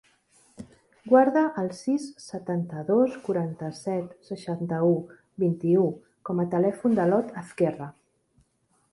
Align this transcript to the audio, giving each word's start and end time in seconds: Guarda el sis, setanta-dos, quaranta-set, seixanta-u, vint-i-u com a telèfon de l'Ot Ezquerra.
Guarda 1.09 1.41
el 1.63 1.67
sis, 1.79 2.05
setanta-dos, 2.23 3.17
quaranta-set, 3.27 4.15
seixanta-u, 4.29 4.95
vint-i-u 5.43 5.83
com 6.31 6.41
a 6.45 6.47
telèfon 6.55 6.97
de 7.01 7.05
l'Ot 7.11 7.29
Ezquerra. 7.43 7.91